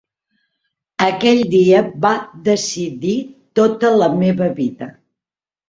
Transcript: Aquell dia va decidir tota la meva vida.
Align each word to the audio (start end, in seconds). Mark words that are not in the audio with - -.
Aquell 1.07 1.41
dia 1.51 1.83
va 2.07 2.15
decidir 2.49 3.13
tota 3.63 3.95
la 4.03 4.11
meva 4.25 4.51
vida. 4.61 4.93